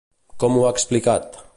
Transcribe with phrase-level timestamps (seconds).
[0.43, 1.41] Com ho ha explicat?